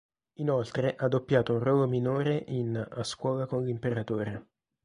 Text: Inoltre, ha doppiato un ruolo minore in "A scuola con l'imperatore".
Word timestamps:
Inoltre, 0.39 0.95
ha 0.97 1.07
doppiato 1.07 1.53
un 1.53 1.59
ruolo 1.63 1.85
minore 1.85 2.43
in 2.47 2.75
"A 2.91 3.03
scuola 3.03 3.45
con 3.45 3.65
l'imperatore". 3.65 4.47